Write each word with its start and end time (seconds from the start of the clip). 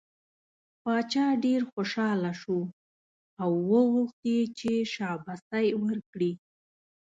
باچا 0.83 1.25
ډېر 1.45 1.61
خوشحاله 1.71 2.31
شو 2.41 2.59
او 3.41 3.51
وغوښت 3.69 4.19
یې 4.31 4.41
چې 4.57 4.71
شاباسی 4.93 5.67
ورکړي. 5.83 6.31